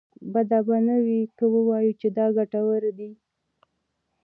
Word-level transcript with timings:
بده 0.33 0.59
به 0.67 0.77
نه 0.87 0.95
وي 1.05 1.21
که 1.37 1.45
ووايو 1.53 1.97
چې 2.01 2.07
دا 2.17 2.25
ګټورې 2.37 2.91
دي. 2.97 3.11